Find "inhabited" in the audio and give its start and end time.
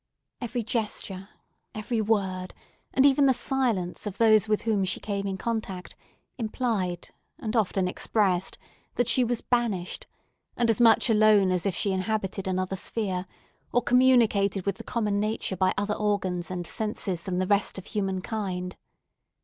11.91-12.47